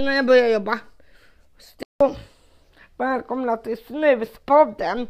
innan 0.00 0.16
jag 0.16 0.26
börjar 0.26 0.48
jobba. 0.48 0.80
Så, 1.58 2.16
välkomna 2.96 3.56
till 3.56 3.76
Snuspodden. 3.76 5.06